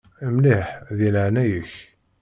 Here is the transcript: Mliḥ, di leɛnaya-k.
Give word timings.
Mliḥ, 0.35 0.67
di 0.97 1.09
leɛnaya-k. 1.15 1.73